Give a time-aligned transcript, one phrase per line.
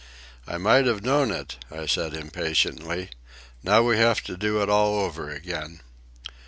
[0.47, 3.11] "I might have known it," I said impatiently.
[3.61, 5.81] "Now we have to do it all over again."